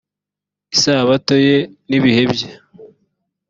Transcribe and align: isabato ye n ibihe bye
isabato 0.75 1.33
ye 1.45 1.57
n 1.89 1.91
ibihe 1.97 2.23
bye 2.31 2.49